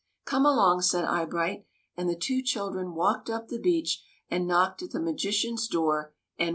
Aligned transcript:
"Come 0.25 0.47
along," 0.47 0.81
said 0.81 1.05
Eyebright; 1.05 1.63
and 1.95 2.09
the 2.09 2.15
two 2.15 2.41
children 2.41 2.95
walked 2.95 3.29
up 3.29 3.49
the 3.49 3.59
beach 3.59 4.01
and 4.31 4.47
knocked 4.47 4.81
at 4.81 4.89
the 4.89 4.99
magician's 4.99 5.67
door 5.67 6.15
and 6.39 6.45
went 6.45 6.47
in. 6.47 6.49